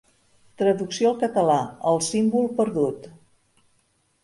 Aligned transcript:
Traducció 0.61 1.09
al 1.11 1.19
català 1.25 1.59
El 1.93 2.03
símbol 2.07 2.51
perdut. 2.63 3.09